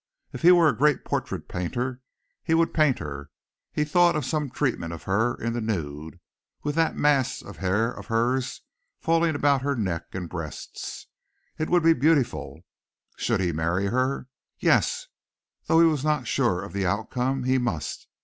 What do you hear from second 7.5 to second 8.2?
hair of